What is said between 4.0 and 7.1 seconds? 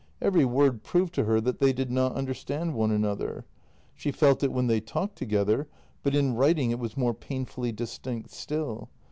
felt it when they talked together, but in writing it w'as